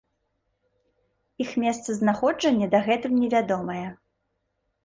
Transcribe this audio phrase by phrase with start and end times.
[1.45, 3.85] Іх месцазнаходжанне дагэтуль невядомае.